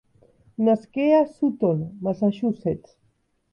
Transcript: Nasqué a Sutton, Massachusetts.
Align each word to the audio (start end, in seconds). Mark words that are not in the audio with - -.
Nasqué 0.63 1.05
a 1.19 1.23
Sutton, 1.27 1.79
Massachusetts. 2.01 2.91